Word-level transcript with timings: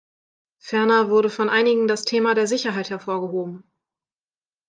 Ferner 0.57 1.11
wurde 1.11 1.29
von 1.29 1.47
einigen 1.47 1.87
das 1.87 2.05
Thema 2.05 2.33
der 2.33 2.47
Sicherheit 2.47 2.89
hervorgehoben. 2.89 3.63